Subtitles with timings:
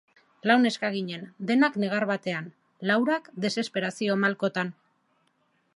[0.51, 2.49] Lau neska ginen, denak negar batean,
[2.93, 4.75] laurak desesperazio-malkotan.